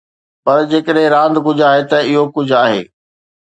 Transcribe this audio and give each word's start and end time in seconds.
پر 0.45 0.61
جيڪڏهن 0.71 1.11
راند 1.15 1.35
ڪجهه 1.49 1.67
آهي، 1.75 1.83
ته 1.93 1.97
اهو 2.09 2.25
ڪجهه 2.39 2.59
آهي. 2.63 2.81